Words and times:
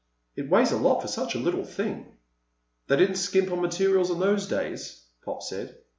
It 0.35 0.49
weighs 0.49 0.71
a 0.71 0.77
lot 0.79 1.01
for 1.01 1.07
such 1.07 1.35
a 1.35 1.39
little 1.39 1.63
thing." 1.63 2.17
"They 2.87 2.95
didn't 2.97 3.17
skimp 3.17 3.51
on 3.51 3.61
materials 3.61 4.09
in 4.09 4.19
those 4.19 4.47
days," 4.47 5.05
Pop 5.23 5.43
said. 5.43 5.77